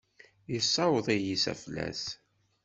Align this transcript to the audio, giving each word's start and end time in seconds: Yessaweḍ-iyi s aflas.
Yessaweḍ-iyi 0.51 1.37
s 1.43 1.45
aflas. 1.53 2.03